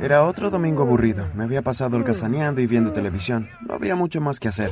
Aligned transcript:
Era 0.00 0.24
otro 0.24 0.50
domingo 0.50 0.82
aburrido. 0.82 1.26
Me 1.34 1.44
había 1.44 1.62
pasado 1.62 1.96
holgazaneando 1.96 2.60
y 2.60 2.66
viendo 2.66 2.92
televisión. 2.92 3.48
No 3.66 3.74
había 3.74 3.96
mucho 3.96 4.20
más 4.20 4.38
que 4.38 4.48
hacer. 4.48 4.70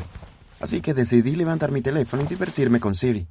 Así 0.61 0.81
que 0.81 0.95
decidí 0.95 1.37
levantar 1.37 1.73
mi 1.73 1.83
teléfono 1.83 2.23
y 2.23 2.27
divertirme 2.27 2.81
con 2.81 2.95
Siri. 2.95 3.27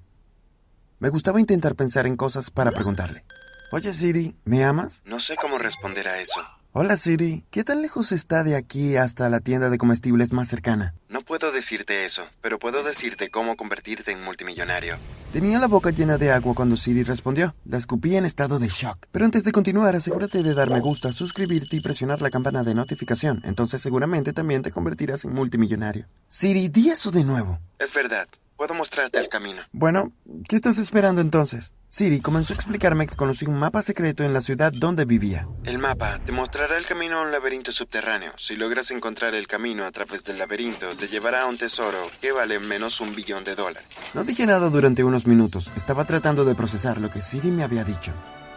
Me 0.99 1.09
gustaba 1.09 1.39
intentar 1.39 1.75
pensar 1.75 2.07
en 2.07 2.15
cosas 2.15 2.49
para 2.49 2.71
preguntarle. 2.71 3.23
Oye 3.71 3.91
Siri, 3.93 4.35
¿me 4.45 4.63
amas? 4.63 5.01
No 5.05 5.19
sé 5.19 5.35
cómo 5.35 5.57
responder 5.57 6.07
a 6.07 6.19
eso. 6.19 6.41
Hola 6.75 6.97
Siri, 6.97 7.45
¿qué 7.51 7.63
tan 7.63 7.83
lejos 7.83 8.11
está 8.11 8.43
de 8.43 8.55
aquí 8.55 8.97
hasta 8.97 9.29
la 9.29 9.41
tienda 9.41 9.69
de 9.69 9.77
comestibles 9.77 10.33
más 10.33 10.47
cercana? 10.47 10.95
No 11.07 11.21
puedo 11.21 11.51
decirte 11.51 12.03
eso, 12.03 12.23
pero 12.41 12.57
puedo 12.57 12.81
decirte 12.81 13.29
cómo 13.29 13.55
convertirte 13.55 14.11
en 14.11 14.23
multimillonario. 14.23 14.95
Tenía 15.31 15.59
la 15.59 15.67
boca 15.67 15.91
llena 15.91 16.17
de 16.17 16.31
agua 16.31 16.55
cuando 16.55 16.75
Siri 16.75 17.03
respondió. 17.03 17.53
La 17.63 17.77
escupí 17.77 18.17
en 18.17 18.25
estado 18.25 18.57
de 18.57 18.69
shock. 18.69 19.05
Pero 19.11 19.23
antes 19.23 19.43
de 19.43 19.51
continuar, 19.51 19.95
asegúrate 19.95 20.41
de 20.41 20.55
dar 20.55 20.71
me 20.71 20.79
gusta, 20.79 21.11
suscribirte 21.11 21.75
y 21.75 21.81
presionar 21.81 22.23
la 22.23 22.31
campana 22.31 22.63
de 22.63 22.73
notificación. 22.73 23.43
Entonces 23.45 23.79
seguramente 23.79 24.33
también 24.33 24.63
te 24.63 24.71
convertirás 24.71 25.25
en 25.25 25.33
multimillonario. 25.33 26.07
Siri, 26.27 26.69
di 26.69 26.89
eso 26.89 27.11
de 27.11 27.23
nuevo. 27.23 27.59
Es 27.77 27.93
verdad. 27.93 28.27
Puedo 28.63 28.75
mostrarte 28.75 29.19
el 29.19 29.27
camino. 29.27 29.61
Bueno, 29.73 30.13
¿qué 30.47 30.55
estás 30.55 30.77
esperando 30.77 31.19
entonces? 31.19 31.73
Siri 31.89 32.21
comenzó 32.21 32.53
a 32.53 32.55
explicarme 32.55 33.07
que 33.07 33.15
conocí 33.17 33.45
un 33.45 33.59
mapa 33.59 33.81
secreto 33.81 34.23
en 34.23 34.31
la 34.31 34.39
ciudad 34.39 34.71
donde 34.71 35.03
vivía. 35.03 35.49
El 35.65 35.79
mapa 35.79 36.21
te 36.25 36.31
mostrará 36.31 36.77
el 36.77 36.85
camino 36.85 37.17
a 37.17 37.23
un 37.23 37.31
laberinto 37.33 37.73
subterráneo. 37.73 38.31
Si 38.37 38.55
logras 38.55 38.89
encontrar 38.91 39.35
el 39.35 39.47
camino 39.47 39.83
a 39.83 39.91
través 39.91 40.23
del 40.23 40.37
laberinto, 40.37 40.95
te 40.95 41.09
llevará 41.09 41.41
a 41.41 41.47
un 41.47 41.57
tesoro 41.57 42.09
que 42.21 42.31
vale 42.31 42.57
menos 42.59 43.01
un 43.01 43.13
billón 43.13 43.43
de 43.43 43.55
dólares. 43.55 43.83
No 44.13 44.23
dije 44.23 44.45
nada 44.45 44.69
durante 44.69 45.03
unos 45.03 45.27
minutos. 45.27 45.69
Estaba 45.75 46.05
tratando 46.05 46.45
de 46.45 46.55
procesar 46.55 47.01
lo 47.01 47.09
que 47.09 47.19
Siri 47.19 47.51
me 47.51 47.63
había 47.63 47.83
dicho. 47.83 48.13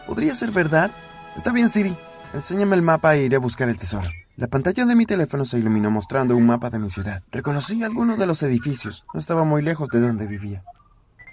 ¿Podría 0.07 0.37
ser 0.37 0.53
verdad? 0.53 0.93
Está 1.37 1.51
bien, 1.51 1.73
Siri. 1.73 1.97
Enséñame 2.33 2.77
el 2.77 2.83
mapa 2.83 3.17
e 3.17 3.25
iré 3.25 3.35
a 3.35 3.41
buscar 3.41 3.69
el 3.69 3.77
tesoro. 3.77 4.09
La 4.37 4.49
pantalla 4.49 4.85
de 4.85 4.95
mi 4.95 5.07
teléfono 5.07 5.47
se 5.47 5.59
iluminó 5.59 5.91
mostrando 5.91 6.37
un 6.37 6.45
mapa 6.45 6.69
de 6.69 6.79
mi 6.79 6.91
ciudad. 6.91 7.23
Reconocí 7.33 7.83
algunos 7.83 8.19
de 8.19 8.27
los 8.27 8.43
edificios. 8.43 9.07
No 9.15 9.21
estaba 9.21 9.45
muy 9.45 9.63
lejos 9.63 9.89
de 9.89 10.01
donde 10.01 10.27
vivía. 10.27 10.63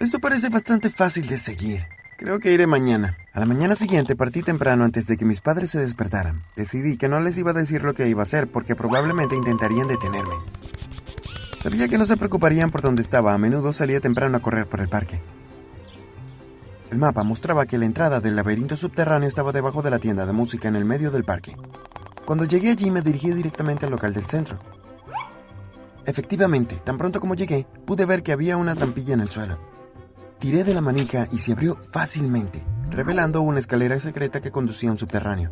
Esto 0.00 0.20
parece 0.20 0.48
bastante 0.48 0.88
fácil 0.88 1.26
de 1.26 1.36
seguir. 1.36 1.84
Creo 2.16 2.38
que 2.38 2.50
iré 2.50 2.66
mañana. 2.66 3.18
A 3.34 3.40
la 3.40 3.46
mañana 3.46 3.74
siguiente 3.74 4.16
partí 4.16 4.40
temprano 4.40 4.84
antes 4.84 5.06
de 5.06 5.18
que 5.18 5.26
mis 5.26 5.42
padres 5.42 5.70
se 5.70 5.80
despertaran. 5.80 6.40
Decidí 6.56 6.96
que 6.96 7.10
no 7.10 7.20
les 7.20 7.36
iba 7.36 7.50
a 7.50 7.54
decir 7.54 7.84
lo 7.84 7.92
que 7.92 8.08
iba 8.08 8.20
a 8.20 8.22
hacer 8.22 8.50
porque 8.50 8.74
probablemente 8.74 9.36
intentarían 9.36 9.86
detenerme. 9.86 10.36
Sabía 11.62 11.88
que 11.88 11.98
no 11.98 12.06
se 12.06 12.16
preocuparían 12.16 12.70
por 12.70 12.80
dónde 12.80 13.02
estaba. 13.02 13.34
A 13.34 13.38
menudo 13.38 13.74
salía 13.74 14.00
temprano 14.00 14.38
a 14.38 14.40
correr 14.40 14.66
por 14.66 14.80
el 14.80 14.88
parque. 14.88 15.20
El 16.90 16.96
mapa 16.96 17.22
mostraba 17.22 17.66
que 17.66 17.76
la 17.76 17.84
entrada 17.84 18.20
del 18.20 18.36
laberinto 18.36 18.76
subterráneo 18.76 19.28
estaba 19.28 19.52
debajo 19.52 19.82
de 19.82 19.90
la 19.90 19.98
tienda 19.98 20.24
de 20.24 20.32
música 20.32 20.68
en 20.68 20.76
el 20.76 20.86
medio 20.86 21.10
del 21.10 21.24
parque. 21.24 21.54
Cuando 22.24 22.44
llegué 22.44 22.70
allí 22.70 22.90
me 22.90 23.02
dirigí 23.02 23.30
directamente 23.32 23.84
al 23.84 23.92
local 23.92 24.14
del 24.14 24.24
centro. 24.24 24.58
Efectivamente, 26.06 26.76
tan 26.84 26.98
pronto 26.98 27.20
como 27.20 27.34
llegué, 27.34 27.66
pude 27.84 28.06
ver 28.06 28.22
que 28.22 28.32
había 28.32 28.56
una 28.56 28.74
trampilla 28.74 29.14
en 29.14 29.20
el 29.20 29.28
suelo. 29.28 29.58
Tiré 30.38 30.64
de 30.64 30.74
la 30.74 30.80
manija 30.80 31.28
y 31.32 31.38
se 31.38 31.52
abrió 31.52 31.78
fácilmente, 31.92 32.62
revelando 32.90 33.40
una 33.40 33.58
escalera 33.58 33.98
secreta 33.98 34.40
que 34.40 34.50
conducía 34.50 34.90
a 34.90 34.92
un 34.92 34.98
subterráneo. 34.98 35.50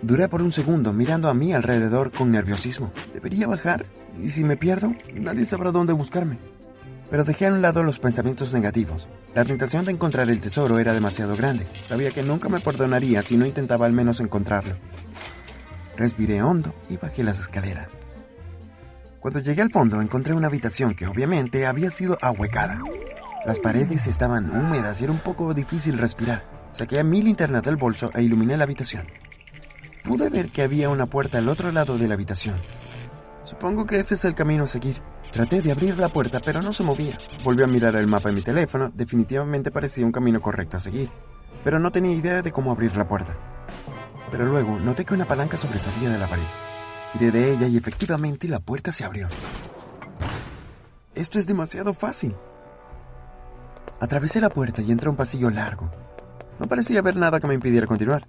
Duré 0.00 0.28
por 0.28 0.42
un 0.42 0.50
segundo 0.50 0.92
mirando 0.92 1.28
a 1.28 1.34
mi 1.34 1.52
alrededor 1.52 2.10
con 2.10 2.32
nerviosismo. 2.32 2.92
¿Debería 3.14 3.46
bajar? 3.46 3.86
¿Y 4.20 4.30
si 4.30 4.42
me 4.42 4.56
pierdo? 4.56 4.92
Nadie 5.14 5.44
sabrá 5.44 5.70
dónde 5.70 5.92
buscarme. 5.92 6.38
Pero 7.08 7.24
dejé 7.24 7.46
a 7.46 7.52
un 7.52 7.62
lado 7.62 7.84
los 7.84 8.00
pensamientos 8.00 8.52
negativos. 8.52 9.06
La 9.34 9.44
tentación 9.44 9.84
de 9.84 9.92
encontrar 9.92 10.28
el 10.28 10.40
tesoro 10.40 10.78
era 10.78 10.92
demasiado 10.92 11.36
grande. 11.36 11.66
Sabía 11.84 12.10
que 12.10 12.22
nunca 12.22 12.48
me 12.48 12.58
perdonaría 12.58 13.22
si 13.22 13.36
no 13.36 13.46
intentaba 13.46 13.86
al 13.86 13.92
menos 13.92 14.18
encontrarlo. 14.18 14.74
Respiré 15.96 16.42
hondo 16.42 16.74
y 16.88 16.96
bajé 16.96 17.22
las 17.22 17.40
escaleras. 17.40 17.98
Cuando 19.20 19.40
llegué 19.40 19.62
al 19.62 19.70
fondo 19.70 20.00
encontré 20.00 20.34
una 20.34 20.48
habitación 20.48 20.94
que 20.94 21.06
obviamente 21.06 21.66
había 21.66 21.90
sido 21.90 22.18
ahuecada. 22.20 22.80
Las 23.44 23.60
paredes 23.60 24.06
estaban 24.06 24.50
húmedas 24.50 25.00
y 25.00 25.04
era 25.04 25.12
un 25.12 25.20
poco 25.20 25.52
difícil 25.54 25.98
respirar. 25.98 26.44
Saqué 26.72 27.04
mi 27.04 27.22
linterna 27.22 27.60
del 27.60 27.76
bolso 27.76 28.10
e 28.14 28.22
iluminé 28.22 28.56
la 28.56 28.64
habitación. 28.64 29.06
Pude 30.02 30.30
ver 30.30 30.48
que 30.48 30.62
había 30.62 30.88
una 30.88 31.06
puerta 31.06 31.38
al 31.38 31.48
otro 31.48 31.70
lado 31.70 31.98
de 31.98 32.08
la 32.08 32.14
habitación. 32.14 32.56
Supongo 33.44 33.84
que 33.84 34.00
ese 34.00 34.14
es 34.14 34.24
el 34.24 34.34
camino 34.34 34.64
a 34.64 34.68
seguir. 34.68 34.96
Traté 35.30 35.60
de 35.60 35.72
abrir 35.72 35.98
la 35.98 36.08
puerta, 36.08 36.40
pero 36.40 36.62
no 36.62 36.72
se 36.72 36.82
movía. 36.82 37.18
Volví 37.44 37.62
a 37.62 37.66
mirar 37.66 37.94
el 37.96 38.06
mapa 38.06 38.30
en 38.30 38.36
mi 38.36 38.42
teléfono. 38.42 38.90
Definitivamente 38.94 39.70
parecía 39.70 40.06
un 40.06 40.12
camino 40.12 40.40
correcto 40.40 40.78
a 40.78 40.80
seguir, 40.80 41.10
pero 41.62 41.78
no 41.78 41.92
tenía 41.92 42.12
idea 42.12 42.42
de 42.42 42.50
cómo 42.50 42.72
abrir 42.72 42.96
la 42.96 43.06
puerta 43.06 43.51
pero 44.32 44.46
luego 44.46 44.78
noté 44.78 45.04
que 45.04 45.12
una 45.12 45.28
palanca 45.28 45.58
sobresalía 45.58 46.08
de 46.08 46.18
la 46.18 46.26
pared. 46.26 46.42
Tiré 47.12 47.30
de 47.30 47.52
ella 47.52 47.66
y 47.66 47.76
efectivamente 47.76 48.48
la 48.48 48.60
puerta 48.60 48.90
se 48.90 49.04
abrió. 49.04 49.28
Esto 51.14 51.38
es 51.38 51.46
demasiado 51.46 51.92
fácil. 51.92 52.34
Atravesé 54.00 54.40
la 54.40 54.48
puerta 54.48 54.80
y 54.80 54.90
entré 54.90 55.08
a 55.08 55.10
un 55.10 55.16
pasillo 55.16 55.50
largo. 55.50 55.90
No 56.58 56.66
parecía 56.66 57.00
haber 57.00 57.16
nada 57.16 57.38
que 57.38 57.46
me 57.46 57.54
impidiera 57.54 57.86
continuar, 57.86 58.26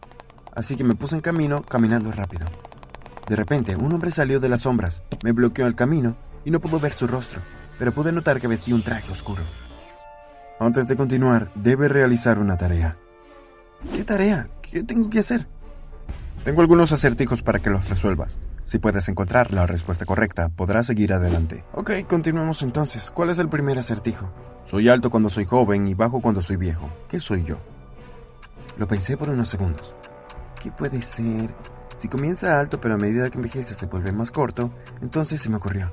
así 0.53 0.75
que 0.75 0.83
me 0.83 0.93
puse 0.93 1.15
en 1.15 1.21
camino 1.21 1.63
caminando 1.63 2.11
rápido. 2.11 2.47
De 3.29 3.37
repente, 3.37 3.77
un 3.77 3.93
hombre 3.93 4.11
salió 4.11 4.41
de 4.41 4.49
las 4.49 4.61
sombras, 4.61 5.03
me 5.23 5.31
bloqueó 5.31 5.67
el 5.67 5.75
camino 5.75 6.17
y 6.43 6.51
no 6.51 6.59
pude 6.59 6.79
ver 6.79 6.91
su 6.91 7.07
rostro, 7.07 7.39
pero 7.79 7.93
pude 7.93 8.11
notar 8.11 8.41
que 8.41 8.47
vestía 8.47 8.75
un 8.75 8.83
traje 8.83 9.09
oscuro. 9.09 9.41
Antes 10.59 10.87
de 10.89 10.97
continuar, 10.97 11.53
debe 11.55 11.87
realizar 11.87 12.39
una 12.39 12.57
tarea. 12.57 12.97
¿Qué 13.93 14.03
tarea? 14.03 14.49
¿Qué 14.61 14.83
tengo 14.83 15.09
que 15.09 15.19
hacer? 15.19 15.47
Tengo 16.43 16.59
algunos 16.59 16.91
acertijos 16.91 17.41
para 17.41 17.59
que 17.59 17.69
los 17.69 17.87
resuelvas. 17.87 18.41
Si 18.65 18.77
puedes 18.77 19.07
encontrar 19.07 19.53
la 19.53 19.65
respuesta 19.65 20.05
correcta, 20.05 20.49
podrás 20.49 20.87
seguir 20.87 21.13
adelante. 21.13 21.63
Ok, 21.71 21.91
continuemos 22.07 22.63
entonces. 22.63 23.11
¿Cuál 23.11 23.29
es 23.29 23.39
el 23.39 23.47
primer 23.47 23.79
acertijo? 23.79 24.29
Soy 24.65 24.89
alto 24.89 25.09
cuando 25.09 25.29
soy 25.29 25.45
joven 25.45 25.87
y 25.87 25.93
bajo 25.93 26.21
cuando 26.21 26.41
soy 26.41 26.57
viejo. 26.57 26.89
¿Qué 27.07 27.21
soy 27.21 27.45
yo? 27.45 27.59
Lo 28.77 28.87
pensé 28.89 29.15
por 29.15 29.29
unos 29.29 29.47
segundos. 29.47 29.95
¿Qué 30.61 30.69
puede 30.69 31.01
ser? 31.01 31.53
Si 31.95 32.09
comienza 32.09 32.59
alto 32.59 32.81
pero 32.81 32.95
a 32.95 32.97
medida 32.97 33.29
que 33.29 33.37
envejece 33.37 33.73
se 33.73 33.85
vuelve 33.85 34.11
más 34.11 34.31
corto, 34.31 34.73
entonces 35.01 35.39
se 35.39 35.49
me 35.49 35.57
ocurrió. 35.57 35.91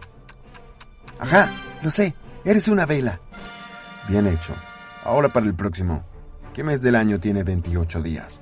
Ajá, 1.20 1.48
lo 1.82 1.90
sé, 1.90 2.16
eres 2.44 2.66
una 2.66 2.86
vela. 2.86 3.20
Bien 4.08 4.26
hecho. 4.26 4.54
Ahora 5.04 5.32
para 5.32 5.46
el 5.46 5.54
próximo. 5.54 6.04
¿Qué 6.52 6.64
mes 6.64 6.82
del 6.82 6.96
año 6.96 7.20
tiene 7.20 7.44
28 7.44 8.02
días? 8.02 8.40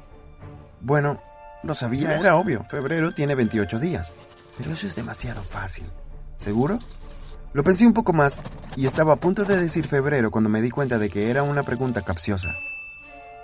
Bueno, 0.81 1.21
lo 1.63 1.75
sabía, 1.75 2.19
era 2.19 2.37
obvio. 2.37 2.65
Febrero 2.69 3.13
tiene 3.13 3.35
28 3.35 3.79
días. 3.79 4.15
Pero 4.57 4.73
eso 4.73 4.87
es 4.87 4.97
demasiado 4.97 5.43
fácil. 5.43 5.87
¿Seguro? 6.37 6.79
Lo 7.53 7.65
pensé 7.65 7.87
un 7.87 7.95
poco 7.95 8.13
más 8.13 8.43
y 8.77 8.87
estaba 8.87 9.15
a 9.15 9.17
punto 9.17 9.45
de 9.45 9.59
decir 9.59 9.87
febrero 9.87 10.31
cuando 10.31 10.51
me 10.51 10.61
di 10.61 10.71
cuenta 10.71 10.99
de 10.99 11.09
que 11.09 11.31
era 11.31 11.43
una 11.43 11.63
pregunta 11.63 12.03
capciosa. 12.03 12.55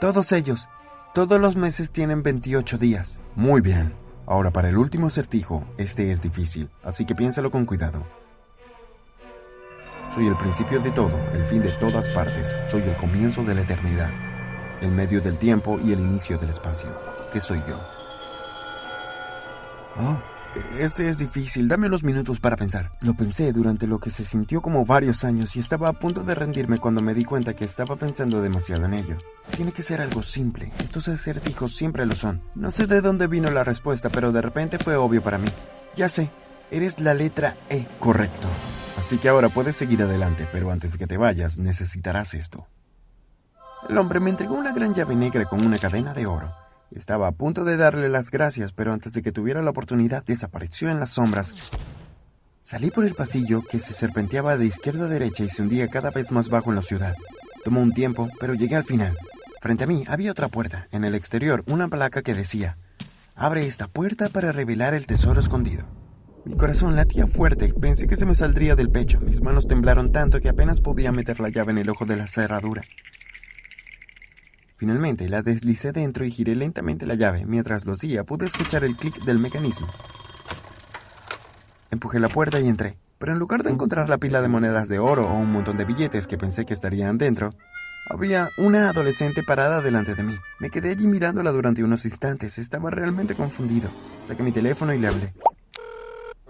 Todos 0.01 0.33
ellos, 0.33 0.69
todos 1.15 1.41
los 1.41 1.57
meses 1.57 1.91
tienen 1.91 2.23
28 2.23 2.79
días. 2.79 3.21
Muy 3.35 3.61
bien. 3.61 3.95
Ahora 4.27 4.51
para 4.51 4.69
el 4.69 4.77
último 4.77 5.09
acertijo, 5.09 5.65
este 5.77 6.11
es 6.11 6.23
difícil, 6.23 6.71
así 6.83 7.05
que 7.05 7.15
piénsalo 7.15 7.51
con 7.51 7.67
cuidado. 7.67 8.07
Soy 10.15 10.27
el 10.27 10.37
principio 10.37 10.81
de 10.81 10.93
todo, 10.93 11.19
el 11.33 11.45
fin 11.45 11.63
de 11.63 11.73
todas 11.73 12.09
partes, 12.09 12.55
soy 12.67 12.83
el 12.83 12.97
comienzo 12.97 13.43
de 13.43 13.55
la 13.55 13.63
eternidad, 13.63 14.11
el 14.81 14.93
medio 14.93 15.21
del 15.21 15.39
tiempo 15.39 15.79
y 15.85 15.93
el 15.93 16.01
inicio 16.01 16.39
del 16.39 16.51
espacio. 16.51 16.89
¿Qué 17.33 17.41
soy 17.41 17.59
yo? 17.69 17.94
Oh, 19.97 20.19
este 20.78 21.09
es 21.09 21.19
difícil. 21.19 21.69
Dame 21.69 21.87
unos 21.87 22.05
minutos 22.05 22.41
para 22.41 22.56
pensar. 22.56 22.91
Lo 23.03 23.15
pensé 23.15 23.53
durante 23.53 23.87
lo 23.87 23.99
que 23.99 24.10
se 24.10 24.25
sintió 24.25 24.60
como 24.60 24.84
varios 24.84 25.25
años 25.25 25.56
y 25.56 25.60
estaba 25.60 25.88
a 25.88 25.93
punto 25.93 26.22
de 26.22 26.34
rendirme 26.34 26.78
cuando 26.78 27.03
me 27.03 27.15
di 27.15 27.25
cuenta 27.25 27.55
que 27.55 27.65
estaba 27.65 27.97
pensando 27.97 28.43
demasiado 28.43 28.84
en 28.87 28.94
ello. 28.94 29.16
Tiene 29.56 29.72
que 29.72 29.82
ser 29.82 30.00
algo 30.00 30.22
simple. 30.22 30.72
Estos 30.78 31.09
acertijos 31.09 31.75
siempre 31.77 32.06
lo 32.06 32.15
son. 32.15 32.43
No 32.55 32.71
sé 32.71 32.87
de 32.87 33.00
dónde 33.00 33.26
vino 33.26 33.50
la 33.50 33.64
respuesta, 33.64 34.11
pero 34.11 34.32
de 34.32 34.43
repente 34.43 34.79
fue 34.79 34.96
obvio 34.96 35.23
para 35.23 35.38
mí. 35.38 35.49
Ya 35.94 36.08
sé, 36.08 36.31
eres 36.70 37.00
la 37.00 37.14
letra 37.14 37.56
E. 37.69 37.87
Correcto. 37.99 38.49
Así 38.99 39.19
que 39.19 39.29
ahora 39.29 39.49
puedes 39.49 39.76
seguir 39.76 40.02
adelante, 40.02 40.49
pero 40.50 40.70
antes 40.70 40.93
de 40.93 40.99
que 40.99 41.06
te 41.06 41.17
vayas 41.17 41.58
necesitarás 41.58 42.35
esto. 42.35 42.67
El 43.88 43.99
hombre 43.99 44.20
me 44.20 44.31
entregó 44.31 44.55
una 44.55 44.73
gran 44.73 44.94
llave 44.94 45.14
negra 45.14 45.44
con 45.44 45.64
una 45.64 45.79
cadena 45.79 46.14
de 46.14 46.26
oro. 46.26 46.63
Estaba 46.94 47.26
a 47.26 47.32
punto 47.32 47.64
de 47.64 47.76
darle 47.76 48.08
las 48.08 48.31
gracias, 48.31 48.73
pero 48.73 48.93
antes 48.93 49.12
de 49.12 49.23
que 49.23 49.32
tuviera 49.32 49.62
la 49.62 49.70
oportunidad 49.70 50.25
desapareció 50.25 50.88
en 50.91 51.00
las 51.00 51.11
sombras. 51.11 51.52
Salí 52.62 52.93
por 52.93 53.05
el 53.05 53.14
pasillo 53.14 53.62
que 53.62 53.81
se 53.81 53.93
serpenteaba 53.93 54.56
de 54.56 54.67
izquierda 54.67 55.06
a 55.06 55.08
derecha 55.08 55.43
y 55.43 55.49
se 55.49 55.62
hundía 55.62 55.88
cada 55.88 56.12
vez 56.12 56.31
más 56.31 56.49
bajo 56.49 56.70
en 56.70 56.76
la 56.76 56.82
ciudad. 56.82 57.17
Tomó 57.64 57.81
un 57.81 57.93
tiempo, 57.93 58.31
pero 58.38 58.55
llegué 58.55 58.76
al 58.76 58.85
final. 58.85 59.19
Frente 59.61 59.85
a 59.85 59.87
mí 59.88 60.05
había 60.06 60.31
otra 60.31 60.46
puerta, 60.46 60.87
en 60.93 61.05
el 61.05 61.17
exterior 61.17 61.64
una 61.67 61.88
placa 61.88 62.23
que 62.23 62.32
decía, 62.32 62.79
Abre 63.35 63.67
esta 63.67 63.88
puerta 63.88 64.29
para 64.29 64.52
revelar 64.52 64.94
el 64.94 65.06
tesoro 65.06 65.40
escondido. 65.40 65.88
Mi 66.44 66.56
corazón 66.56 66.94
latía 66.94 67.26
fuerte, 67.26 67.75
pensé 67.75 68.06
que 68.06 68.14
se 68.14 68.26
me 68.26 68.35
saldría 68.35 68.76
del 68.76 68.90
pecho, 68.90 69.19
mis 69.19 69.40
manos 69.40 69.67
temblaron 69.67 70.12
tanto 70.12 70.40
que 70.40 70.49
apenas 70.49 70.81
podía 70.81 71.11
meter 71.11 71.40
la 71.40 71.49
llave 71.49 71.73
en 71.73 71.79
el 71.79 71.90
ojo 71.90 72.05
de 72.05 72.17
la 72.17 72.29
cerradura. 72.29 72.82
Finalmente 74.76 75.29
la 75.29 75.43
deslicé 75.43 75.93
dentro 75.93 76.25
y 76.25 76.31
giré 76.31 76.55
lentamente 76.55 77.06
la 77.06 77.15
llave. 77.15 77.47
Mientras 77.47 77.85
lo 77.85 77.93
hacía, 77.93 78.25
pude 78.25 78.47
escuchar 78.47 78.85
el 78.85 78.97
clic 78.97 79.25
del 79.25 79.38
mecanismo. 79.38 79.87
Empujé 81.91 82.19
la 82.19 82.29
puerta 82.29 82.59
y 82.61 82.69
entré. 82.69 82.99
Pero 83.19 83.32
en 83.32 83.38
lugar 83.38 83.62
de 83.62 83.71
encontrar 83.71 84.09
la 84.09 84.19
pila 84.19 84.43
de 84.43 84.49
monedas 84.49 84.88
de 84.88 84.99
oro 84.99 85.26
o 85.29 85.35
un 85.35 85.53
montón 85.53 85.76
de 85.76 85.85
billetes 85.85 86.26
que 86.26 86.37
pensé 86.37 86.67
que 86.67 86.75
estarían 86.75 87.17
dentro, 87.17 87.50
había 88.11 88.50
una 88.59 88.91
adolescente 88.91 89.43
parada 89.43 89.81
delante 89.81 90.15
de 90.15 90.25
mí. 90.25 90.35
Me 90.59 90.71
quedé 90.71 90.91
allí 90.91 91.06
mirándola 91.06 91.53
durante 91.53 91.85
unos 91.85 92.05
instantes. 92.05 92.59
Estaba 92.59 92.91
realmente 92.91 93.35
confundido. 93.35 93.91
Saqué 94.25 94.43
mi 94.43 94.53
teléfono 94.53 94.93
y 94.93 94.99
le 94.99 95.09
hablé. 95.09 95.35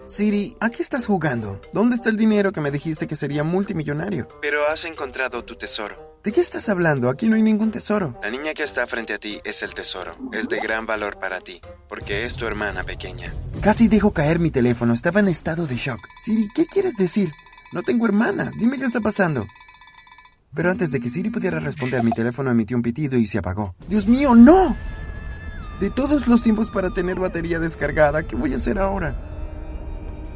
Siri, 0.06 0.56
¿a 0.60 0.70
qué 0.70 0.82
estás 0.82 1.06
jugando? 1.06 1.60
¿Dónde 1.72 1.96
está 1.96 2.10
el 2.10 2.16
dinero 2.16 2.52
que 2.52 2.60
me 2.60 2.70
dijiste 2.70 3.06
que 3.06 3.16
sería 3.16 3.44
multimillonario? 3.44 4.28
Pero 4.42 4.66
has 4.66 4.84
encontrado 4.84 5.44
tu 5.44 5.56
tesoro. 5.56 6.13
¿De 6.24 6.32
qué 6.32 6.40
estás 6.40 6.70
hablando? 6.70 7.10
Aquí 7.10 7.28
no 7.28 7.36
hay 7.36 7.42
ningún 7.42 7.70
tesoro. 7.70 8.18
La 8.22 8.30
niña 8.30 8.54
que 8.54 8.62
está 8.62 8.86
frente 8.86 9.12
a 9.12 9.18
ti 9.18 9.38
es 9.44 9.62
el 9.62 9.74
tesoro. 9.74 10.16
Es 10.32 10.48
de 10.48 10.58
gran 10.58 10.86
valor 10.86 11.18
para 11.18 11.42
ti, 11.42 11.60
porque 11.86 12.24
es 12.24 12.34
tu 12.36 12.46
hermana 12.46 12.82
pequeña. 12.82 13.34
Casi 13.60 13.88
dejo 13.88 14.14
caer 14.14 14.38
mi 14.38 14.50
teléfono. 14.50 14.94
Estaba 14.94 15.20
en 15.20 15.28
estado 15.28 15.66
de 15.66 15.76
shock. 15.76 16.00
Siri, 16.22 16.48
¿qué 16.54 16.64
quieres 16.64 16.96
decir? 16.96 17.30
No 17.72 17.82
tengo 17.82 18.06
hermana. 18.06 18.50
Dime 18.58 18.78
qué 18.78 18.86
está 18.86 19.02
pasando. 19.02 19.46
Pero 20.54 20.70
antes 20.70 20.90
de 20.90 20.98
que 20.98 21.10
Siri 21.10 21.28
pudiera 21.28 21.60
responder, 21.60 22.02
mi 22.02 22.10
teléfono 22.12 22.50
emitió 22.50 22.74
un 22.74 22.82
pitido 22.82 23.18
y 23.18 23.26
se 23.26 23.36
apagó. 23.36 23.74
¡Dios 23.86 24.06
mío, 24.06 24.34
no! 24.34 24.74
De 25.78 25.90
todos 25.90 26.26
los 26.26 26.42
tiempos 26.42 26.70
para 26.70 26.88
tener 26.88 27.20
batería 27.20 27.58
descargada, 27.58 28.22
¿qué 28.22 28.34
voy 28.34 28.54
a 28.54 28.56
hacer 28.56 28.78
ahora? 28.78 29.14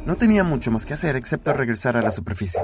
No 0.05 0.17
tenía 0.17 0.43
mucho 0.43 0.69
más 0.69 0.85
que 0.85 0.93
hacer 0.93 1.15
excepto 1.15 1.51
regresar 1.51 1.97
a 1.97 2.03
la 2.03 2.11
superficie. 2.11 2.61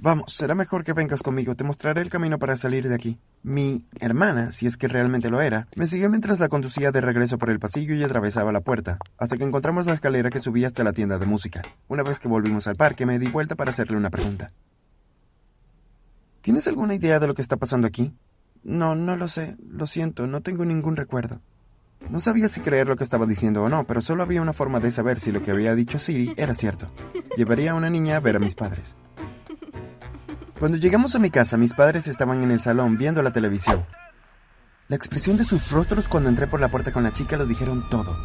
Vamos, 0.00 0.32
será 0.32 0.54
mejor 0.54 0.84
que 0.84 0.92
vengas 0.92 1.22
conmigo, 1.22 1.56
te 1.56 1.64
mostraré 1.64 2.02
el 2.02 2.10
camino 2.10 2.38
para 2.38 2.56
salir 2.56 2.88
de 2.88 2.94
aquí. 2.94 3.18
Mi 3.42 3.86
hermana, 3.98 4.52
si 4.52 4.66
es 4.66 4.76
que 4.76 4.88
realmente 4.88 5.30
lo 5.30 5.40
era, 5.40 5.68
me 5.76 5.86
siguió 5.86 6.10
mientras 6.10 6.38
la 6.38 6.48
conducía 6.48 6.92
de 6.92 7.00
regreso 7.00 7.38
por 7.38 7.50
el 7.50 7.58
pasillo 7.58 7.94
y 7.94 8.02
atravesaba 8.02 8.52
la 8.52 8.60
puerta, 8.60 8.98
hasta 9.18 9.36
que 9.36 9.44
encontramos 9.44 9.86
la 9.86 9.94
escalera 9.94 10.30
que 10.30 10.40
subía 10.40 10.66
hasta 10.66 10.84
la 10.84 10.92
tienda 10.92 11.18
de 11.18 11.26
música. 11.26 11.62
Una 11.88 12.02
vez 12.02 12.20
que 12.20 12.28
volvimos 12.28 12.66
al 12.66 12.76
parque, 12.76 13.06
me 13.06 13.18
di 13.18 13.28
vuelta 13.28 13.56
para 13.56 13.70
hacerle 13.70 13.96
una 13.96 14.10
pregunta. 14.10 14.52
¿Tienes 16.42 16.68
alguna 16.68 16.94
idea 16.94 17.18
de 17.18 17.26
lo 17.26 17.34
que 17.34 17.42
está 17.42 17.56
pasando 17.56 17.88
aquí? 17.88 18.14
No, 18.62 18.94
no 18.94 19.16
lo 19.16 19.28
sé. 19.28 19.56
Lo 19.68 19.86
siento, 19.86 20.26
no 20.26 20.42
tengo 20.42 20.64
ningún 20.64 20.96
recuerdo. 20.96 21.40
No 22.10 22.20
sabía 22.20 22.48
si 22.48 22.60
creer 22.60 22.86
lo 22.86 22.96
que 22.96 23.04
estaba 23.04 23.26
diciendo 23.26 23.64
o 23.64 23.68
no, 23.68 23.84
pero 23.84 24.00
solo 24.00 24.22
había 24.22 24.42
una 24.42 24.52
forma 24.52 24.78
de 24.78 24.92
saber 24.92 25.18
si 25.18 25.32
lo 25.32 25.42
que 25.42 25.50
había 25.50 25.74
dicho 25.74 25.98
Siri 25.98 26.34
era 26.36 26.54
cierto. 26.54 26.88
Llevaría 27.36 27.72
a 27.72 27.74
una 27.74 27.90
niña 27.90 28.16
a 28.16 28.20
ver 28.20 28.36
a 28.36 28.40
mis 28.40 28.54
padres. 28.54 28.94
Cuando 30.58 30.78
llegamos 30.78 31.14
a 31.14 31.18
mi 31.18 31.28
casa, 31.28 31.58
mis 31.58 31.74
padres 31.74 32.06
estaban 32.06 32.42
en 32.42 32.50
el 32.50 32.62
salón 32.62 32.96
viendo 32.96 33.22
la 33.22 33.30
televisión. 33.30 33.84
La 34.88 34.96
expresión 34.96 35.36
de 35.36 35.44
sus 35.44 35.70
rostros 35.70 36.08
cuando 36.08 36.30
entré 36.30 36.46
por 36.46 36.60
la 36.60 36.70
puerta 36.70 36.92
con 36.92 37.02
la 37.02 37.12
chica 37.12 37.36
lo 37.36 37.44
dijeron 37.44 37.86
todo. 37.90 38.16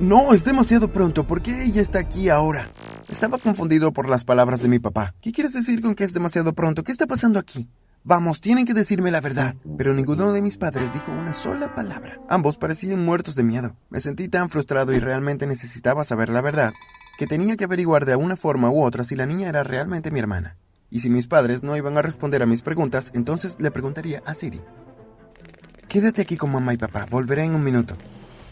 No, 0.00 0.32
es 0.34 0.44
demasiado 0.44 0.92
pronto. 0.92 1.28
¿Por 1.28 1.40
qué 1.40 1.62
ella 1.64 1.82
está 1.82 2.00
aquí 2.00 2.30
ahora? 2.30 2.68
Estaba 3.08 3.38
confundido 3.38 3.92
por 3.92 4.08
las 4.08 4.24
palabras 4.24 4.60
de 4.60 4.68
mi 4.68 4.80
papá. 4.80 5.14
¿Qué 5.20 5.30
quieres 5.30 5.52
decir 5.52 5.80
con 5.82 5.94
que 5.94 6.02
es 6.02 6.12
demasiado 6.12 6.52
pronto? 6.52 6.82
¿Qué 6.82 6.90
está 6.90 7.06
pasando 7.06 7.38
aquí? 7.38 7.68
Vamos, 8.02 8.40
tienen 8.40 8.64
que 8.64 8.74
decirme 8.74 9.12
la 9.12 9.20
verdad. 9.20 9.54
Pero 9.78 9.94
ninguno 9.94 10.32
de 10.32 10.42
mis 10.42 10.56
padres 10.56 10.92
dijo 10.92 11.12
una 11.12 11.32
sola 11.32 11.76
palabra. 11.76 12.18
Ambos 12.28 12.58
parecían 12.58 13.04
muertos 13.04 13.36
de 13.36 13.44
miedo. 13.44 13.76
Me 13.88 14.00
sentí 14.00 14.28
tan 14.28 14.50
frustrado 14.50 14.92
y 14.92 14.98
realmente 14.98 15.46
necesitaba 15.46 16.02
saber 16.02 16.28
la 16.28 16.40
verdad 16.40 16.72
que 17.18 17.26
tenía 17.28 17.56
que 17.56 17.64
averiguar 17.64 18.04
de 18.06 18.16
una 18.16 18.34
forma 18.34 18.70
u 18.70 18.82
otra 18.82 19.04
si 19.04 19.14
la 19.14 19.26
niña 19.26 19.50
era 19.50 19.62
realmente 19.62 20.10
mi 20.10 20.18
hermana. 20.18 20.56
Y 20.90 21.00
si 21.00 21.10
mis 21.10 21.26
padres 21.26 21.62
no 21.62 21.76
iban 21.76 21.96
a 21.96 22.02
responder 22.02 22.42
a 22.42 22.46
mis 22.46 22.62
preguntas, 22.62 23.12
entonces 23.14 23.56
le 23.60 23.70
preguntaría 23.70 24.22
a 24.26 24.34
Siri. 24.34 24.60
Quédate 25.88 26.22
aquí 26.22 26.36
con 26.36 26.52
mamá 26.52 26.74
y 26.74 26.76
papá, 26.76 27.06
volveré 27.10 27.44
en 27.44 27.54
un 27.54 27.64
minuto. 27.64 27.94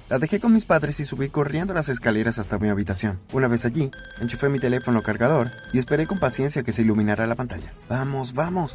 La 0.08 0.19
dejé 0.19 0.40
con 0.40 0.52
mis 0.52 0.64
padres 0.64 1.00
y 1.00 1.05
subí 1.05 1.29
corriendo 1.29 1.75
las 1.75 1.88
escaleras 1.88 2.38
hasta 2.38 2.58
mi 2.58 2.69
habitación. 2.69 3.20
Una 3.32 3.46
vez 3.46 3.67
allí, 3.67 3.90
enchufé 4.20 4.49
mi 4.49 4.58
teléfono 4.58 5.02
cargador 5.02 5.50
y 5.73 5.79
esperé 5.79 6.06
con 6.06 6.19
paciencia 6.19 6.62
que 6.62 6.73
se 6.73 6.82
iluminara 6.82 7.26
la 7.26 7.35
pantalla. 7.35 7.75
Vamos, 7.88 8.32
vamos. 8.32 8.75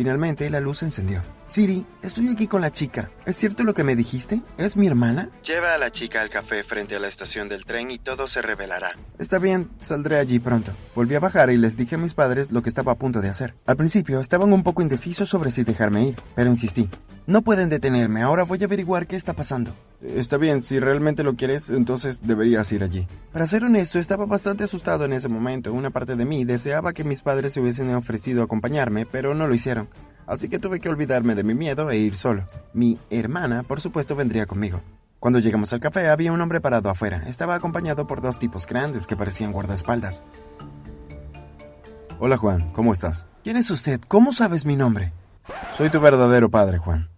Finalmente 0.00 0.48
la 0.48 0.60
luz 0.60 0.78
se 0.78 0.86
encendió. 0.86 1.20
Siri, 1.44 1.84
estoy 2.00 2.28
aquí 2.28 2.46
con 2.46 2.62
la 2.62 2.72
chica. 2.72 3.10
¿Es 3.26 3.36
cierto 3.36 3.64
lo 3.64 3.74
que 3.74 3.84
me 3.84 3.96
dijiste? 3.96 4.40
¿Es 4.56 4.74
mi 4.78 4.86
hermana? 4.86 5.28
Lleva 5.44 5.74
a 5.74 5.78
la 5.78 5.92
chica 5.92 6.22
al 6.22 6.30
café 6.30 6.64
frente 6.64 6.96
a 6.96 6.98
la 6.98 7.06
estación 7.06 7.50
del 7.50 7.66
tren 7.66 7.90
y 7.90 7.98
todo 7.98 8.26
se 8.26 8.40
revelará. 8.40 8.92
Está 9.18 9.38
bien, 9.38 9.70
saldré 9.82 10.16
allí 10.16 10.38
pronto. 10.38 10.72
Volví 10.94 11.16
a 11.16 11.20
bajar 11.20 11.50
y 11.50 11.58
les 11.58 11.76
dije 11.76 11.96
a 11.96 11.98
mis 11.98 12.14
padres 12.14 12.50
lo 12.50 12.62
que 12.62 12.70
estaba 12.70 12.92
a 12.92 12.98
punto 12.98 13.20
de 13.20 13.28
hacer. 13.28 13.54
Al 13.66 13.76
principio 13.76 14.20
estaban 14.20 14.54
un 14.54 14.62
poco 14.62 14.80
indecisos 14.80 15.28
sobre 15.28 15.50
si 15.50 15.64
dejarme 15.64 16.02
ir, 16.04 16.16
pero 16.34 16.48
insistí. 16.48 16.88
No 17.26 17.42
pueden 17.42 17.68
detenerme, 17.68 18.22
ahora 18.22 18.44
voy 18.44 18.62
a 18.62 18.64
averiguar 18.64 19.06
qué 19.06 19.16
está 19.16 19.34
pasando. 19.34 19.76
Está 20.02 20.38
bien, 20.38 20.62
si 20.62 20.80
realmente 20.80 21.22
lo 21.22 21.36
quieres, 21.36 21.68
entonces 21.68 22.22
deberías 22.22 22.72
ir 22.72 22.82
allí. 22.82 23.06
Para 23.32 23.46
ser 23.46 23.64
honesto, 23.64 23.98
estaba 23.98 24.24
bastante 24.24 24.64
asustado 24.64 25.04
en 25.04 25.12
ese 25.12 25.28
momento. 25.28 25.72
Una 25.74 25.90
parte 25.90 26.16
de 26.16 26.24
mí 26.24 26.44
deseaba 26.44 26.94
que 26.94 27.04
mis 27.04 27.22
padres 27.22 27.52
se 27.52 27.60
hubiesen 27.60 27.94
ofrecido 27.94 28.40
a 28.40 28.44
acompañarme, 28.44 29.04
pero 29.04 29.34
no 29.34 29.46
lo 29.46 29.54
hicieron. 29.54 29.88
Así 30.26 30.48
que 30.48 30.58
tuve 30.58 30.80
que 30.80 30.88
olvidarme 30.88 31.34
de 31.34 31.44
mi 31.44 31.54
miedo 31.54 31.90
e 31.90 31.98
ir 31.98 32.14
solo. 32.14 32.46
Mi 32.72 32.98
hermana, 33.10 33.62
por 33.62 33.80
supuesto, 33.80 34.16
vendría 34.16 34.46
conmigo. 34.46 34.80
Cuando 35.18 35.38
llegamos 35.38 35.72
al 35.74 35.80
café 35.80 36.08
había 36.08 36.32
un 36.32 36.40
hombre 36.40 36.62
parado 36.62 36.88
afuera. 36.88 37.24
Estaba 37.26 37.54
acompañado 37.54 38.06
por 38.06 38.22
dos 38.22 38.38
tipos 38.38 38.66
grandes 38.66 39.06
que 39.06 39.16
parecían 39.16 39.52
guardaespaldas. 39.52 40.22
Hola 42.18 42.38
Juan, 42.38 42.70
¿cómo 42.72 42.92
estás? 42.92 43.26
¿Quién 43.44 43.56
es 43.56 43.70
usted? 43.70 44.00
¿Cómo 44.08 44.32
sabes 44.32 44.64
mi 44.64 44.76
nombre? 44.76 45.12
Soy 45.76 45.90
tu 45.90 46.00
verdadero 46.00 46.50
padre, 46.50 46.78
Juan. 46.78 47.10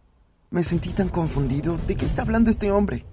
Me 0.52 0.62
sentí 0.62 0.90
tan 0.92 1.08
confundido. 1.08 1.78
¿De 1.78 1.96
qué 1.96 2.04
está 2.04 2.22
hablando 2.22 2.50
este 2.50 2.70
hombre? 2.70 3.06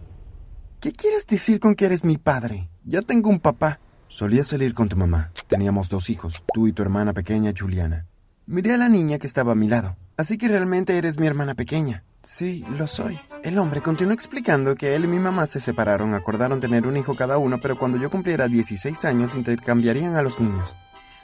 ¿Qué 0.81 0.91
quieres 0.91 1.25
decir 1.25 1.61
con 1.61 1.73
que 1.73 1.85
eres 1.85 2.03
mi 2.03 2.17
padre? 2.17 2.69
Ya 2.83 3.01
tengo 3.01 3.29
un 3.29 3.39
papá. 3.39 3.79
Solía 4.09 4.43
salir 4.43 4.73
con 4.73 4.89
tu 4.89 4.97
mamá. 4.97 5.31
Teníamos 5.47 5.87
dos 5.87 6.09
hijos, 6.09 6.43
tú 6.53 6.67
y 6.67 6.73
tu 6.73 6.81
hermana 6.81 7.13
pequeña, 7.13 7.53
Juliana. 7.57 8.07
Miré 8.45 8.73
a 8.73 8.77
la 8.77 8.89
niña 8.89 9.19
que 9.19 9.27
estaba 9.27 9.53
a 9.53 9.55
mi 9.55 9.69
lado. 9.69 9.95
Así 10.17 10.37
que 10.37 10.49
realmente 10.49 10.97
eres 10.97 11.17
mi 11.17 11.27
hermana 11.27 11.55
pequeña. 11.55 12.03
Sí, 12.23 12.65
lo 12.77 12.87
soy. 12.87 13.17
El 13.41 13.57
hombre 13.57 13.81
continuó 13.81 14.13
explicando 14.13 14.75
que 14.75 14.95
él 14.95 15.05
y 15.05 15.07
mi 15.07 15.19
mamá 15.19 15.47
se 15.47 15.61
separaron, 15.61 16.15
acordaron 16.15 16.59
tener 16.59 16.85
un 16.85 16.97
hijo 16.97 17.15
cada 17.15 17.37
uno, 17.37 17.61
pero 17.61 17.79
cuando 17.79 17.97
yo 17.97 18.09
cumpliera 18.09 18.49
16 18.49 19.05
años 19.05 19.37
intercambiarían 19.37 20.17
a 20.17 20.21
los 20.23 20.41
niños 20.41 20.75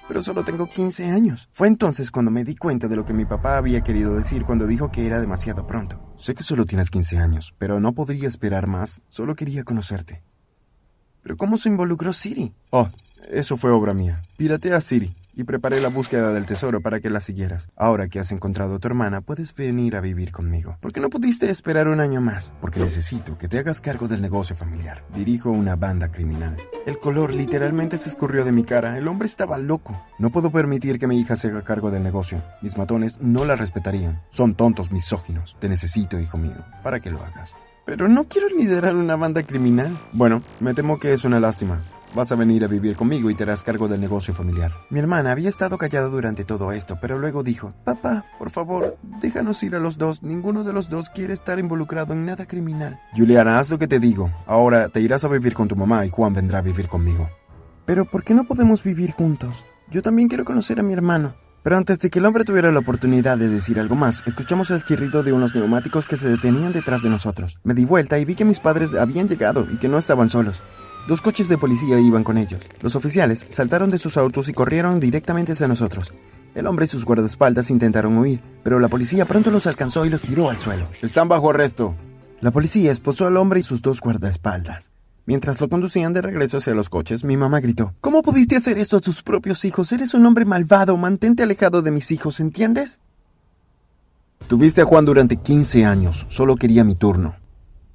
pero 0.08 0.22
solo 0.22 0.44
tengo 0.44 0.68
15 0.68 1.10
años. 1.10 1.50
Fue 1.52 1.68
entonces 1.68 2.12
cuando 2.12 2.32
me 2.32 2.44
di 2.44 2.56
cuenta 2.56 2.88
de 2.88 2.96
lo 2.96 3.06
que 3.06 3.14
mi 3.14 3.26
papá 3.26 3.58
había 3.58 3.82
querido 3.82 4.16
decir 4.16 4.46
cuando 4.46 4.68
dijo 4.68 4.92
que 4.92 5.06
era 5.06 5.20
demasiado 5.20 5.66
pronto. 5.68 6.14
Sé 6.18 6.36
que 6.36 6.44
solo 6.44 6.66
tienes 6.66 6.90
15 6.90 7.18
años, 7.18 7.56
pero 7.58 7.80
no 7.80 7.94
podría 7.94 8.28
esperar 8.28 8.68
más, 8.68 9.02
solo 9.10 9.36
quería 9.36 9.64
conocerte. 9.64 10.24
¿Pero 11.22 11.38
cómo 11.38 11.58
se 11.58 11.70
involucró 11.70 12.14
Siri? 12.14 12.54
Oh, 12.70 12.88
eso 13.32 13.58
fue 13.58 13.72
obra 13.72 13.94
mía. 13.94 14.22
Pirateé 14.38 14.74
a 14.74 14.82
Siri 14.82 15.12
y 15.34 15.44
preparé 15.44 15.82
la 15.82 15.90
búsqueda 15.90 16.32
del 16.32 16.46
tesoro 16.46 16.82
para 16.82 17.00
que 17.00 17.10
la 17.10 17.20
siguieras. 17.20 17.70
Ahora 17.76 18.08
que 18.08 18.20
has 18.20 18.32
encontrado 18.32 18.76
a 18.76 18.80
tu 18.80 18.88
hermana, 18.88 19.22
puedes 19.22 19.54
venir 19.54 19.96
a 19.96 20.02
vivir 20.02 20.32
conmigo. 20.32 20.78
¿Por 20.82 20.94
qué 20.94 21.02
no 21.02 21.10
pudiste 21.10 21.50
esperar 21.50 21.88
un 21.88 22.00
año 22.00 22.22
más? 22.22 22.54
Porque 22.62 22.80
necesito 22.80 23.38
que 23.38 23.48
te 23.48 23.58
hagas 23.60 23.82
cargo 23.82 24.08
del 24.08 24.22
negocio 24.22 24.56
familiar. 24.56 25.06
Dirijo 25.14 25.50
una 25.50 25.76
banda 25.76 26.12
criminal. 26.12 26.58
El 26.86 27.00
color 27.00 27.34
literalmente 27.34 27.98
se 27.98 28.10
escurrió 28.10 28.46
de 28.46 28.52
mi 28.52 28.64
cara. 28.64 28.96
El 28.98 29.08
hombre 29.08 29.26
estaba 29.26 29.58
loco. 29.58 30.00
No 30.20 30.30
puedo 30.30 30.52
permitir 30.52 31.00
que 31.00 31.08
mi 31.08 31.20
hija 31.20 31.36
se 31.36 31.48
haga 31.48 31.64
cargo 31.64 31.90
del 31.90 32.04
negocio. 32.04 32.44
Mis 32.62 32.78
matones 32.78 33.20
no 33.22 33.44
la 33.44 33.56
respetarían. 33.56 34.22
Son 34.30 34.54
tontos 34.54 34.92
misóginos. 34.92 35.58
Te 35.60 35.68
necesito, 35.68 36.20
hijo 36.20 36.38
mío, 36.38 36.58
para 36.84 37.00
que 37.00 37.10
lo 37.10 37.24
hagas. 37.24 37.56
Pero 37.86 38.08
no 38.08 38.26
quiero 38.26 38.50
liderar 38.50 38.96
una 38.96 39.16
banda 39.16 39.42
criminal. 39.42 40.00
Bueno, 40.12 40.44
me 40.60 40.76
temo 40.76 41.00
que 41.00 41.14
es 41.14 41.26
una 41.26 41.40
lástima. 41.40 41.80
Vas 42.16 42.32
a 42.32 42.36
venir 42.36 42.64
a 42.64 42.68
vivir 42.68 42.96
conmigo 42.96 43.30
y 43.30 43.36
te 43.36 43.44
harás 43.44 43.62
cargo 43.62 43.90
del 43.90 44.00
negocio 44.00 44.34
familiar. 44.34 44.72
Mi 44.90 45.00
hermana 45.00 45.32
había 45.32 45.50
estado 45.50 45.78
callada 45.78 46.08
durante 46.08 46.46
todo 46.46 46.72
esto, 46.72 46.98
pero 47.02 47.20
luego 47.20 47.44
dijo, 47.44 47.74
Papá, 47.84 48.24
por 48.40 48.52
favor, 48.52 48.98
déjanos 49.20 49.62
ir 49.64 49.76
a 49.76 49.80
los 49.80 49.98
dos. 49.98 50.24
Ninguno 50.24 50.64
de 50.64 50.72
los 50.72 50.90
dos 50.90 51.10
quiere 51.10 51.34
estar 51.34 51.60
involucrado 51.60 52.14
en 52.14 52.26
nada 52.26 52.46
criminal. 52.46 52.98
Juliana, 53.18 53.60
haz 53.60 53.70
lo 53.70 53.78
que 53.78 53.90
te 53.90 54.00
digo. 54.00 54.32
Ahora 54.48 54.88
te 54.88 55.02
irás 55.02 55.26
a 55.26 55.28
vivir 55.28 55.54
con 55.54 55.68
tu 55.68 55.76
mamá 55.76 56.06
y 56.06 56.10
Juan 56.10 56.34
vendrá 56.34 56.60
a 56.60 56.62
vivir 56.62 56.88
conmigo. 56.88 57.30
Pero 57.86 58.06
¿por 58.06 58.24
qué 58.24 58.34
no 58.34 58.46
podemos 58.46 58.82
vivir 58.82 59.12
juntos? 59.12 59.66
Yo 59.92 60.02
también 60.02 60.30
quiero 60.30 60.46
conocer 60.46 60.80
a 60.80 60.84
mi 60.84 60.94
hermano. 60.94 61.36
Pero 61.64 61.76
antes 61.76 62.00
de 62.00 62.10
que 62.10 62.20
el 62.20 62.26
hombre 62.28 62.46
tuviera 62.46 62.72
la 62.72 62.80
oportunidad 62.80 63.38
de 63.38 63.50
decir 63.50 63.78
algo 63.78 63.96
más, 63.96 64.24
escuchamos 64.26 64.72
el 64.72 64.86
chirrido 64.86 65.22
de 65.22 65.34
unos 65.34 65.54
neumáticos 65.54 66.06
que 66.06 66.16
se 66.16 66.30
detenían 66.30 66.72
detrás 66.72 67.04
de 67.04 67.10
nosotros. 67.10 67.60
Me 67.64 67.74
di 67.74 67.84
vuelta 67.84 68.20
y 68.20 68.24
vi 68.24 68.36
que 68.36 68.46
mis 68.46 68.60
padres 68.62 68.94
habían 68.94 69.28
llegado 69.28 69.68
y 69.70 69.78
que 69.78 69.90
no 69.90 69.98
estaban 69.98 70.30
solos. 70.30 70.62
Dos 71.08 71.22
coches 71.22 71.48
de 71.48 71.60
policía 71.60 72.00
iban 72.00 72.24
con 72.24 72.38
ellos. 72.38 72.60
Los 72.82 72.96
oficiales 72.96 73.46
saltaron 73.50 73.92
de 73.92 74.00
sus 74.00 74.18
autos 74.18 74.50
y 74.50 74.54
corrieron 74.54 75.00
directamente 75.00 75.52
hacia 75.52 75.68
nosotros. 75.68 76.12
El 76.56 76.66
hombre 76.66 76.86
y 76.86 76.88
sus 76.88 77.06
guardaespaldas 77.06 77.70
intentaron 77.70 78.18
huir, 78.18 78.42
pero 78.64 78.80
la 78.80 78.88
policía 78.88 79.26
pronto 79.26 79.52
los 79.52 79.68
alcanzó 79.68 80.06
y 80.06 80.10
los 80.10 80.22
tiró 80.22 80.50
al 80.50 80.58
suelo. 80.58 80.88
Están 81.04 81.28
bajo 81.30 81.52
arresto. 81.52 81.94
La 82.42 82.50
policía 82.50 82.92
esposó 82.92 83.28
al 83.28 83.38
hombre 83.38 83.60
y 83.60 83.64
sus 83.64 83.84
dos 83.84 84.02
guardaespaldas. 84.02 84.90
Mientras 85.28 85.62
lo 85.62 85.70
conducían 85.70 86.14
de 86.14 86.24
regreso 86.24 86.58
hacia 86.58 86.74
los 86.74 86.90
coches, 86.90 87.24
mi 87.24 87.38
mamá 87.38 87.60
gritó, 87.60 87.94
¿Cómo 88.02 88.24
pudiste 88.24 88.56
hacer 88.56 88.78
esto 88.80 88.98
a 88.98 89.02
tus 89.02 89.22
propios 89.22 89.64
hijos? 89.66 89.92
Eres 89.92 90.16
un 90.16 90.26
hombre 90.26 90.46
malvado, 90.46 90.98
mantente 90.98 91.44
alejado 91.44 91.84
de 91.84 91.92
mis 91.92 92.12
hijos, 92.12 92.40
¿entiendes? 92.40 93.00
Tuviste 94.48 94.82
a 94.82 94.86
Juan 94.86 95.06
durante 95.06 95.38
15 95.38 95.86
años, 95.86 96.26
solo 96.30 96.56
quería 96.56 96.84
mi 96.84 96.96
turno. 96.96 97.36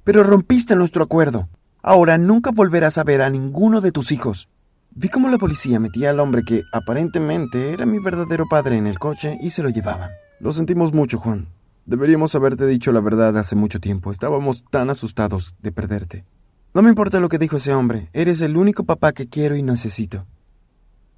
Pero 0.03 0.23
rompiste 0.23 0.75
nuestro 0.75 1.03
acuerdo. 1.03 1.49
Ahora 1.83 2.17
nunca 2.17 2.51
volverás 2.53 2.97
a 2.97 3.03
ver 3.03 3.21
a 3.21 3.29
ninguno 3.29 3.81
de 3.81 3.91
tus 3.91 4.11
hijos. 4.11 4.49
Vi 4.91 5.09
cómo 5.09 5.29
la 5.29 5.37
policía 5.37 5.79
metía 5.79 6.11
al 6.11 6.19
hombre 6.19 6.43
que 6.43 6.63
aparentemente 6.73 7.73
era 7.73 7.85
mi 7.85 7.97
verdadero 7.97 8.45
padre 8.47 8.77
en 8.77 8.87
el 8.87 8.99
coche 8.99 9.39
y 9.41 9.49
se 9.49 9.63
lo 9.63 9.69
llevaban. 9.69 10.11
Lo 10.39 10.51
sentimos 10.51 10.93
mucho, 10.93 11.17
Juan. 11.17 11.47
Deberíamos 11.85 12.35
haberte 12.35 12.67
dicho 12.67 12.91
la 12.91 12.99
verdad 12.99 13.35
hace 13.37 13.55
mucho 13.55 13.79
tiempo. 13.79 14.11
Estábamos 14.11 14.63
tan 14.69 14.89
asustados 14.89 15.55
de 15.61 15.71
perderte. 15.71 16.25
No 16.73 16.81
me 16.81 16.89
importa 16.89 17.19
lo 17.19 17.29
que 17.29 17.39
dijo 17.39 17.57
ese 17.57 17.73
hombre. 17.73 18.09
Eres 18.13 18.41
el 18.41 18.57
único 18.57 18.83
papá 18.83 19.11
que 19.11 19.27
quiero 19.27 19.55
y 19.55 19.63
necesito. 19.63 20.25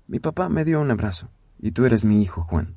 Mi 0.07 0.19
papá 0.19 0.49
me 0.49 0.63
dio 0.65 0.79
un 0.79 0.91
abrazo. 0.91 1.29
Y 1.59 1.71
tú 1.71 1.85
eres 1.85 2.03
mi 2.03 2.21
hijo, 2.21 2.43
Juan. 2.43 2.75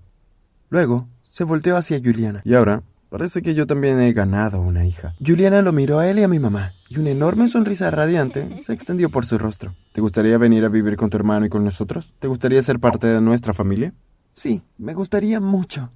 Luego 0.70 1.08
se 1.22 1.44
volteó 1.44 1.76
hacia 1.76 2.00
Juliana. 2.02 2.42
Y 2.44 2.54
ahora, 2.54 2.82
parece 3.08 3.42
que 3.42 3.54
yo 3.54 3.66
también 3.66 4.00
he 4.00 4.12
ganado 4.12 4.60
una 4.60 4.86
hija. 4.86 5.14
Juliana 5.24 5.62
lo 5.62 5.72
miró 5.72 5.98
a 5.98 6.08
él 6.08 6.18
y 6.18 6.22
a 6.22 6.28
mi 6.28 6.38
mamá, 6.38 6.72
y 6.88 6.98
una 6.98 7.10
enorme 7.10 7.48
sonrisa 7.48 7.90
radiante 7.90 8.62
se 8.62 8.72
extendió 8.72 9.10
por 9.10 9.26
su 9.26 9.38
rostro. 9.38 9.74
¿Te 9.92 10.00
gustaría 10.00 10.38
venir 10.38 10.64
a 10.64 10.68
vivir 10.68 10.96
con 10.96 11.10
tu 11.10 11.16
hermano 11.16 11.46
y 11.46 11.48
con 11.48 11.64
nosotros? 11.64 12.14
¿Te 12.18 12.28
gustaría 12.28 12.62
ser 12.62 12.78
parte 12.78 13.06
de 13.06 13.20
nuestra 13.20 13.54
familia? 13.54 13.92
Sí, 14.32 14.62
me 14.78 14.94
gustaría 14.94 15.40
mucho. 15.40 15.90